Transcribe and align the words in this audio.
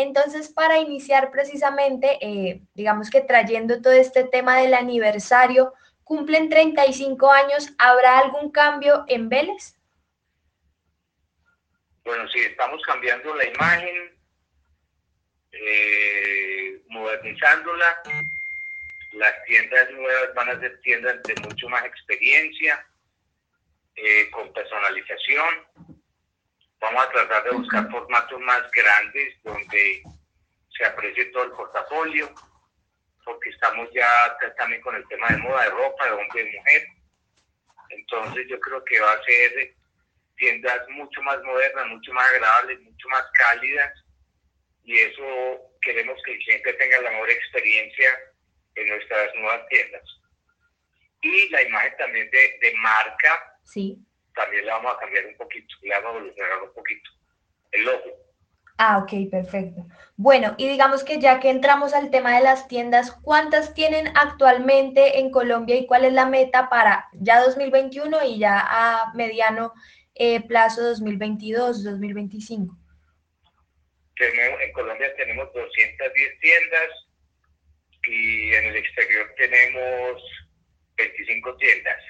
Entonces, 0.00 0.52
para 0.52 0.78
iniciar 0.78 1.32
precisamente, 1.32 2.24
eh, 2.24 2.60
digamos 2.74 3.10
que 3.10 3.20
trayendo 3.20 3.82
todo 3.82 3.94
este 3.94 4.22
tema 4.22 4.60
del 4.60 4.74
aniversario, 4.74 5.74
cumplen 6.04 6.48
35 6.48 7.32
años, 7.32 7.72
¿habrá 7.78 8.20
algún 8.20 8.52
cambio 8.52 9.04
en 9.08 9.28
Vélez? 9.28 9.76
Bueno, 12.04 12.28
sí, 12.28 12.38
estamos 12.38 12.80
cambiando 12.82 13.34
la 13.34 13.44
imagen, 13.44 14.16
eh, 15.50 16.80
modernizándola. 16.90 18.00
Las 19.14 19.44
tiendas 19.46 19.90
nuevas 19.90 20.32
van 20.36 20.50
a 20.50 20.60
ser 20.60 20.80
tiendas 20.82 21.20
de 21.24 21.34
mucho 21.42 21.68
más 21.68 21.84
experiencia, 21.84 22.86
eh, 23.96 24.30
con 24.30 24.52
personalización. 24.52 25.54
Vamos 26.80 27.04
a 27.04 27.10
tratar 27.10 27.44
de 27.44 27.50
buscar 27.50 27.90
formatos 27.90 28.40
más 28.40 28.70
grandes 28.70 29.42
donde 29.42 30.02
se 30.76 30.84
aprecie 30.84 31.24
todo 31.26 31.44
el 31.44 31.50
portafolio, 31.52 32.32
porque 33.24 33.50
estamos 33.50 33.88
ya 33.92 34.36
también 34.56 34.80
con 34.82 34.94
el 34.94 35.06
tema 35.08 35.28
de 35.28 35.38
moda 35.38 35.64
de 35.64 35.70
ropa, 35.70 36.04
de 36.04 36.12
hombre 36.12 36.42
y 36.42 36.56
mujer. 36.56 36.86
Entonces 37.90 38.46
yo 38.48 38.60
creo 38.60 38.84
que 38.84 39.00
va 39.00 39.12
a 39.12 39.24
ser 39.24 39.74
tiendas 40.36 40.88
mucho 40.90 41.20
más 41.22 41.42
modernas, 41.42 41.86
mucho 41.88 42.12
más 42.12 42.30
agradables, 42.30 42.80
mucho 42.80 43.08
más 43.08 43.24
cálidas 43.32 43.92
y 44.88 44.98
eso 44.98 45.60
queremos 45.82 46.18
que 46.24 46.32
el 46.32 46.38
cliente 46.38 46.72
tenga 46.74 47.00
la 47.02 47.10
mejor 47.10 47.30
experiencia 47.30 48.10
en 48.74 48.88
nuestras 48.88 49.34
nuevas 49.34 49.68
tiendas. 49.68 50.02
Y 51.20 51.48
la 51.50 51.62
imagen 51.62 51.96
también 51.98 52.30
de, 52.30 52.58
de 52.62 52.74
marca, 52.76 53.58
sí. 53.64 53.98
También 54.48 54.66
la 54.66 54.76
vamos 54.76 54.94
a 54.94 55.00
cambiar 55.00 55.26
un 55.26 55.36
poquito, 55.36 55.74
la 55.82 56.00
vamos 56.00 56.14
a 56.14 56.18
evolucionar 56.18 56.62
un 56.62 56.72
poquito. 56.72 57.10
El 57.72 57.84
logo. 57.84 58.28
Ah, 58.78 58.98
ok, 58.98 59.30
perfecto. 59.30 59.86
Bueno, 60.16 60.54
y 60.56 60.68
digamos 60.68 61.04
que 61.04 61.18
ya 61.18 61.38
que 61.40 61.50
entramos 61.50 61.92
al 61.92 62.10
tema 62.10 62.36
de 62.36 62.44
las 62.44 62.66
tiendas, 62.66 63.12
¿cuántas 63.22 63.74
tienen 63.74 64.08
actualmente 64.16 65.18
en 65.18 65.30
Colombia 65.30 65.76
y 65.76 65.86
cuál 65.86 66.04
es 66.04 66.12
la 66.12 66.26
meta 66.26 66.70
para 66.70 67.08
ya 67.12 67.40
2021 67.40 68.24
y 68.24 68.38
ya 68.38 68.58
a 68.60 69.12
mediano 69.14 69.74
eh, 70.14 70.46
plazo 70.46 70.94
2022-2025? 70.94 72.76
En 74.20 74.72
Colombia 74.72 75.14
tenemos 75.16 75.52
210 75.52 76.40
tiendas 76.40 76.88
y 78.06 78.54
en 78.54 78.64
el 78.64 78.76
exterior 78.76 79.34
tenemos 79.36 80.22
25 80.96 81.56
tiendas. 81.56 82.04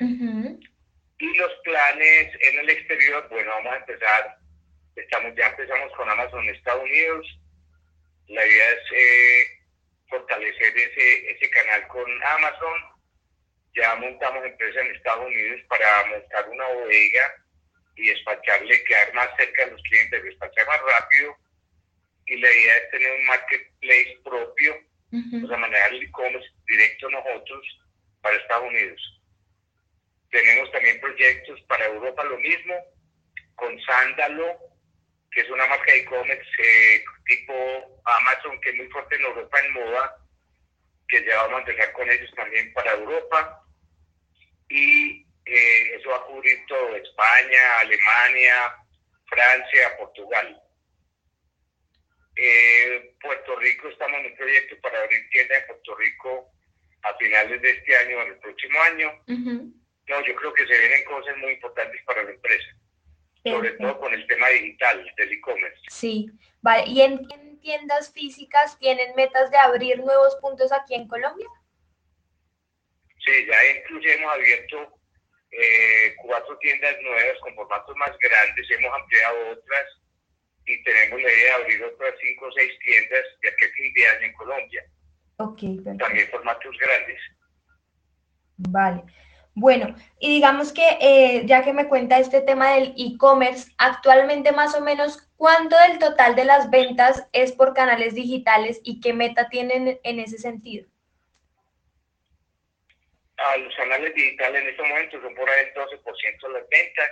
Y 1.18 1.36
los 1.36 1.52
planes 1.64 2.32
en 2.40 2.58
el 2.60 2.70
exterior, 2.70 3.28
bueno, 3.28 3.50
vamos 3.50 3.72
a 3.72 3.76
empezar, 3.78 4.36
estamos 4.94 5.34
ya 5.36 5.48
empezamos 5.48 5.92
con 5.96 6.08
Amazon 6.08 6.48
Estados 6.48 6.84
Unidos. 6.84 7.26
La 8.28 8.46
idea 8.46 8.70
es 8.70 8.92
eh, 8.92 9.46
fortalecer 10.08 10.76
ese, 10.76 11.30
ese 11.32 11.50
canal 11.50 11.88
con 11.88 12.06
Amazon. 12.24 12.82
Ya 13.74 13.96
montamos 13.96 14.44
empresa 14.44 14.80
en 14.80 14.94
Estados 14.94 15.26
Unidos 15.26 15.60
para 15.68 16.06
montar 16.06 16.48
una 16.48 16.66
bodega 16.68 17.34
y 17.96 18.08
despacharle, 18.10 18.84
quedar 18.84 19.12
más 19.14 19.28
cerca 19.36 19.64
de 19.64 19.72
los 19.72 19.82
clientes, 19.82 20.22
despachar 20.22 20.66
más 20.68 20.80
rápido. 20.82 21.36
Y 22.26 22.36
la 22.36 22.52
idea 22.52 22.76
es 22.76 22.90
tener 22.90 23.12
un 23.12 23.26
marketplace 23.26 24.18
propio, 24.22 24.76
uh 25.12 25.44
o 25.44 25.48
sea, 25.48 25.56
manejar 25.56 25.92
el 25.94 26.02
e-commerce 26.02 26.48
directo 26.66 27.10
nosotros 27.10 27.66
para 28.20 28.36
Estados 28.36 28.68
Unidos. 28.68 29.20
Tenemos 30.30 30.70
también 30.72 30.97
proyectos 31.18 31.60
para 31.62 31.86
Europa 31.86 32.22
lo 32.24 32.38
mismo, 32.38 32.74
con 33.56 33.78
Sándalo, 33.82 34.56
que 35.32 35.40
es 35.40 35.50
una 35.50 35.66
marca 35.66 35.92
de 35.92 35.98
e-commerce 35.98 36.48
eh, 36.62 37.04
tipo 37.26 38.00
Amazon, 38.04 38.60
que 38.60 38.70
es 38.70 38.76
muy 38.76 38.88
fuerte 38.88 39.16
en 39.16 39.22
Europa 39.22 39.58
en 39.60 39.72
moda, 39.72 40.16
que 41.08 41.24
ya 41.24 41.42
vamos 41.42 41.56
a 41.56 41.70
empezar 41.70 41.92
con 41.92 42.08
ellos 42.08 42.30
también 42.36 42.72
para 42.72 42.92
Europa. 42.92 43.62
Y 44.68 45.26
eh, 45.44 45.96
eso 45.96 46.10
va 46.10 46.16
a 46.16 46.26
cubrir 46.26 46.64
todo, 46.66 46.96
España, 46.96 47.78
Alemania, 47.80 48.76
Francia, 49.26 49.96
Portugal. 49.98 50.62
Eh, 52.36 53.16
Puerto 53.20 53.56
Rico, 53.56 53.88
estamos 53.88 54.20
en 54.20 54.26
un 54.26 54.36
proyecto 54.36 54.76
para 54.80 55.02
abrir 55.02 55.28
tienda 55.30 55.58
en 55.58 55.66
Puerto 55.66 55.96
Rico 55.96 56.52
a 57.02 57.14
finales 57.16 57.60
de 57.60 57.70
este 57.70 57.96
año 57.96 58.18
o 58.18 58.22
el 58.22 58.38
próximo 58.38 58.80
año. 58.82 59.12
No, 60.08 60.24
yo 60.24 60.34
creo 60.34 60.52
que 60.54 60.66
se 60.66 60.78
vienen 60.78 61.04
cosas 61.04 61.36
muy 61.38 61.52
importantes 61.52 62.00
para 62.06 62.22
la 62.22 62.30
empresa, 62.30 62.68
sobre 63.44 63.72
todo 63.72 64.00
con 64.00 64.14
el 64.14 64.26
tema 64.26 64.48
digital 64.48 65.04
del 65.16 65.32
e-commerce. 65.32 65.80
Sí, 65.88 66.30
vale. 66.62 66.84
¿Y 66.86 67.02
en 67.02 67.26
tiendas 67.60 68.12
físicas 68.12 68.78
tienen 68.78 69.14
metas 69.14 69.50
de 69.50 69.58
abrir 69.58 69.98
nuevos 69.98 70.36
puntos 70.36 70.72
aquí 70.72 70.94
en 70.94 71.06
Colombia? 71.08 71.46
Sí, 73.24 73.46
ya 73.46 73.78
incluso 73.78 74.08
hemos 74.08 74.32
abierto 74.32 74.98
eh, 75.50 76.14
cuatro 76.22 76.56
tiendas 76.58 76.96
nuevas 77.02 77.38
con 77.40 77.54
formatos 77.54 77.96
más 77.96 78.16
grandes, 78.18 78.70
hemos 78.70 78.92
ampliado 78.94 79.50
otras 79.50 79.86
y 80.64 80.82
tenemos 80.82 81.22
la 81.22 81.32
idea 81.32 81.58
de 81.58 81.62
abrir 81.62 81.84
otras 81.84 82.14
cinco 82.20 82.46
o 82.46 82.52
seis 82.52 82.72
tiendas 82.80 83.24
de 83.42 83.48
aquí 83.48 83.64
a 83.64 83.72
fin 83.72 83.92
de 83.94 84.08
año 84.08 84.26
en 84.26 84.32
Colombia. 84.34 84.84
Ok, 85.36 85.60
También 85.98 86.28
formatos 86.30 86.76
grandes. 86.78 87.20
Vale. 88.56 89.02
Bueno, 89.60 89.96
y 90.20 90.30
digamos 90.30 90.72
que 90.72 90.86
eh, 91.00 91.42
ya 91.44 91.64
que 91.64 91.72
me 91.72 91.88
cuenta 91.88 92.20
este 92.20 92.40
tema 92.42 92.74
del 92.74 92.94
e-commerce, 92.96 93.72
actualmente 93.76 94.52
más 94.52 94.72
o 94.76 94.80
menos, 94.80 95.28
¿cuánto 95.36 95.76
del 95.76 95.98
total 95.98 96.36
de 96.36 96.44
las 96.44 96.70
ventas 96.70 97.26
es 97.32 97.50
por 97.50 97.74
canales 97.74 98.14
digitales 98.14 98.80
y 98.84 99.00
qué 99.00 99.12
meta 99.12 99.48
tienen 99.48 99.98
en 100.04 100.20
ese 100.20 100.38
sentido? 100.38 100.86
a 103.38 103.56
los 103.56 103.74
canales 103.76 104.12
digitales 104.14 104.62
en 104.62 104.68
estos 104.68 104.88
momentos 104.88 105.22
son 105.22 105.34
por 105.36 105.48
ahí 105.48 105.66
el 105.66 105.74
12% 105.74 106.42
de 106.42 106.52
las 106.52 106.68
ventas 106.68 107.10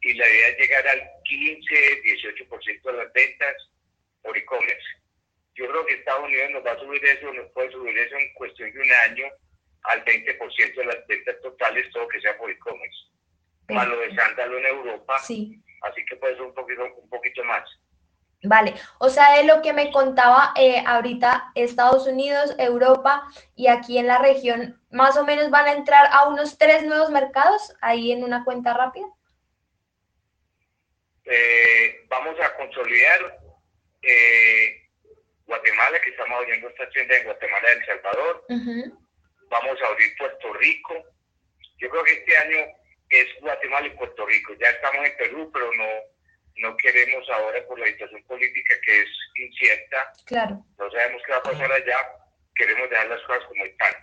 y 0.00 0.14
la 0.14 0.26
idea 0.26 0.48
es 0.48 0.58
llegar 0.58 0.88
al 0.88 1.02
15, 1.24 2.02
18% 2.02 2.82
de 2.82 2.92
las 2.92 3.12
ventas 3.12 3.54
por 4.22 4.38
e-commerce. 4.38 4.88
Yo 5.54 5.68
creo 5.68 5.84
que 5.84 5.94
Estados 5.94 6.24
Unidos 6.24 6.50
nos 6.52 6.64
va 6.64 6.72
a 6.72 6.78
subir 6.78 7.04
eso, 7.04 7.30
nos 7.34 7.50
puede 7.52 7.70
subir 7.72 7.98
eso 7.98 8.16
en 8.16 8.32
cuestión 8.34 8.72
de 8.72 8.80
un 8.80 8.90
año 9.10 9.26
al 9.84 10.04
20% 10.04 10.74
de 10.74 10.84
las 10.84 11.06
ventas 11.06 11.40
totales, 11.40 11.90
todo 11.92 12.08
que 12.08 12.20
sea 12.20 12.36
por 12.36 12.50
e-commerce. 12.50 12.98
Más 13.68 13.86
lo 13.86 13.98
de 13.98 14.14
sándalo 14.14 14.58
en 14.58 14.66
Europa, 14.66 15.18
sí. 15.18 15.62
así 15.82 16.04
que 16.06 16.16
puede 16.16 16.34
ser 16.34 16.42
un 16.42 16.54
poquito, 16.54 16.84
un 16.84 17.08
poquito 17.08 17.44
más. 17.44 17.64
Vale, 18.42 18.74
o 18.98 19.08
sea, 19.08 19.36
de 19.36 19.44
lo 19.44 19.62
que 19.62 19.72
me 19.72 19.90
contaba 19.90 20.52
eh, 20.56 20.82
ahorita 20.86 21.50
Estados 21.56 22.06
Unidos, 22.06 22.54
Europa 22.58 23.24
y 23.56 23.66
aquí 23.66 23.98
en 23.98 24.06
la 24.06 24.18
región, 24.18 24.80
más 24.90 25.16
o 25.16 25.24
menos 25.24 25.50
van 25.50 25.66
a 25.66 25.72
entrar 25.72 26.08
a 26.12 26.28
unos 26.28 26.56
tres 26.56 26.84
nuevos 26.84 27.10
mercados 27.10 27.74
ahí 27.80 28.12
en 28.12 28.22
una 28.22 28.44
cuenta 28.44 28.74
rápida. 28.74 29.06
Eh, 31.24 32.06
vamos 32.08 32.36
a 32.40 32.54
consolidar 32.56 33.38
eh, 34.02 34.88
Guatemala, 35.44 36.00
que 36.00 36.10
estamos 36.10 36.38
abriendo 36.38 36.68
esta 36.68 36.88
tienda 36.90 37.16
en 37.16 37.24
Guatemala 37.24 37.72
El 37.72 37.86
Salvador. 37.86 38.44
Vamos 39.48 39.80
a 39.82 39.86
abrir 39.86 40.16
Puerto 40.16 40.52
Rico. 40.54 40.94
Yo 41.78 41.88
creo 41.90 42.04
que 42.04 42.12
este 42.12 42.36
año 42.36 42.66
es 43.10 43.26
Guatemala 43.40 43.86
y 43.86 43.96
Puerto 43.96 44.26
Rico. 44.26 44.54
Ya 44.60 44.70
estamos 44.70 45.06
en 45.06 45.16
Perú, 45.16 45.50
pero 45.52 45.72
no 45.74 45.86
no 46.58 46.76
queremos 46.76 47.28
ahora 47.30 47.64
por 47.66 47.78
la 47.78 47.86
situación 47.86 48.22
política 48.24 48.74
que 48.84 49.02
es 49.02 49.08
incierta, 49.36 50.12
claro. 50.26 50.64
no 50.78 50.90
sabemos 50.90 51.22
qué 51.24 51.32
va 51.32 51.38
a 51.38 51.42
pasar 51.42 51.72
allá, 51.72 52.08
queremos 52.54 52.90
dejar 52.90 53.08
las 53.08 53.22
cosas 53.22 53.44
como 53.44 53.64
están 53.64 53.94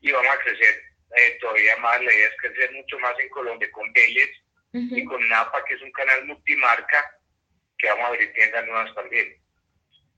y 0.00 0.12
vamos 0.12 0.34
a 0.34 0.38
crecer 0.38 0.82
eh, 1.16 1.38
todavía 1.40 1.76
más, 1.78 2.02
la 2.02 2.12
idea 2.12 2.28
es 2.28 2.36
crecer 2.38 2.72
mucho 2.72 2.98
más 2.98 3.18
en 3.18 3.28
Colombia 3.30 3.70
con 3.72 3.92
Vélez 3.92 4.30
y 4.72 5.04
con 5.04 5.26
Napa, 5.28 5.64
que 5.64 5.74
es 5.74 5.80
un 5.80 5.92
canal 5.92 6.26
multimarca, 6.26 7.18
que 7.78 7.88
vamos 7.88 8.04
a 8.04 8.08
abrir 8.08 8.30
tiendas 8.34 8.66
nuevas 8.66 8.94
también. 8.94 9.40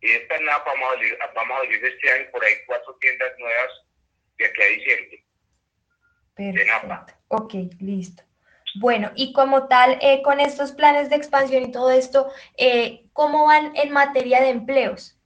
Y 0.00 0.10
esta 0.10 0.38
Napa 0.40 0.72
vamos 0.72 0.90
a 0.90 0.92
abrir, 0.94 1.18
vamos 1.32 1.56
a 1.56 1.60
abrir 1.60 1.84
este 1.84 2.10
año 2.10 2.30
por 2.32 2.44
ahí 2.44 2.54
cuatro 2.66 2.96
tiendas 3.00 3.38
nuevas 3.38 3.70
de 4.38 4.46
aquí 4.46 4.62
a 4.62 4.66
diciembre. 4.66 5.24
Perfecto. 6.34 7.14
Ok, 7.28 7.54
listo. 7.80 8.22
Bueno, 8.76 9.10
y 9.16 9.32
como 9.32 9.66
tal, 9.66 9.98
eh, 10.00 10.22
con 10.22 10.40
estos 10.40 10.72
planes 10.72 11.10
de 11.10 11.16
expansión 11.16 11.64
y 11.64 11.72
todo 11.72 11.90
esto, 11.90 12.30
eh, 12.56 13.04
¿cómo 13.12 13.46
van 13.46 13.74
en 13.76 13.90
materia 13.90 14.40
de 14.40 14.50
empleos? 14.50 15.18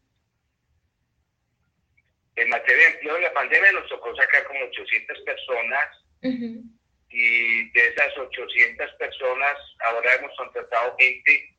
En 2.36 2.48
materia 2.48 2.88
de 2.88 2.94
empleo, 2.94 3.18
la 3.18 3.32
pandemia 3.34 3.72
nos 3.72 3.88
tocó 3.88 4.14
sacar 4.16 4.44
como 4.46 4.64
800 4.64 5.20
personas 5.20 5.88
y 6.22 7.70
de 7.70 7.88
esas 7.88 8.16
800 8.16 8.92
personas 8.92 9.56
ahora 9.80 10.14
hemos 10.14 10.34
contratado 10.36 10.96
gente, 10.98 11.54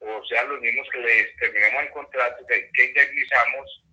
o 0.00 0.24
sea, 0.26 0.44
los 0.44 0.60
mismos 0.60 0.86
que 0.92 0.98
les 0.98 1.36
terminamos 1.36 1.84
el 1.84 1.90
contrato, 1.90 2.46
que, 2.46 2.70
que 2.74 2.84
indemnizamos, 2.84 3.84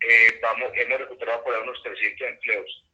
eh, 0.00 0.38
vamos, 0.40 0.70
hemos 0.74 0.98
recuperado 0.98 1.44
por 1.44 1.56
unos 1.58 1.82
300 1.82 2.28
empleos 2.28 2.84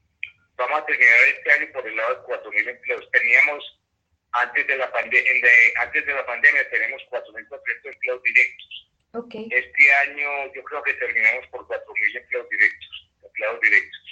vamos 0.56 0.81
a 0.81 0.87
terminar 0.87 1.17
este 1.29 1.53
año 1.53 1.73
por 1.73 1.87
el 1.87 1.97
lado 1.97 2.14
de 2.14 2.20
4.000 2.23 2.69
empleos. 2.69 3.11
Teníamos, 3.12 3.81
antes 4.32 4.67
de 4.67 4.76
la, 4.76 4.91
pandemia, 4.91 5.32
antes 5.81 6.06
de 6.06 6.14
la 6.14 6.26
pandemia, 6.26 6.69
tenemos 6.70 7.03
4.400 7.11 7.93
empleos 7.93 8.23
directos. 8.23 8.91
Este 9.50 9.94
año 9.94 10.53
yo 10.55 10.62
creo 10.64 10.82
que 10.82 10.93
terminamos 10.94 11.47
por 11.49 11.67
4.000 11.67 12.17
empleos 12.20 12.49
directos, 12.50 13.11
empleados 13.25 13.61
directos. 13.61 14.06